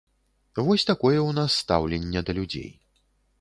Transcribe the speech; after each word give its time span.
Вось 0.67 0.85
такое 0.91 1.15
ў 1.23 1.31
нас 1.41 1.59
стаўленне 1.63 2.25
да 2.31 2.37
людзей. 2.39 2.69